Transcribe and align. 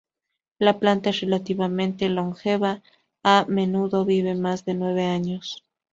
La 0.57 0.79
planta 0.79 1.11
es 1.11 1.21
relativamente 1.21 2.09
longeva, 2.09 2.81
a 3.23 3.45
menudo 3.47 4.03
vive 4.03 4.33
más 4.33 4.65
de 4.65 4.73
nueve 4.73 5.05
años. 5.05 5.63